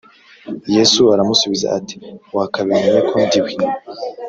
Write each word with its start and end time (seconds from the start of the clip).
Yesu 0.75 1.01
aramusubiza 1.13 1.67
ati 1.77 1.95
Wakabimenye 2.35 2.99
ko 3.09 3.15
ndi 3.25 3.39
we 3.45 3.51